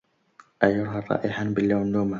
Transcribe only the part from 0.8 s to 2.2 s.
الرائحان باللوم لوما